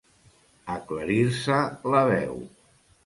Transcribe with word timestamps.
Aclarir-se 0.75 1.59
la 1.97 2.03
veu. 2.13 2.35